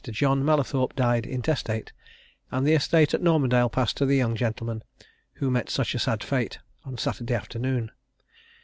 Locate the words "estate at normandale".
2.73-3.69